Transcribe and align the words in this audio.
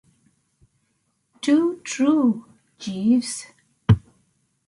Too 1.41 1.79
true, 1.83 2.45
Jeeves. 2.79 3.45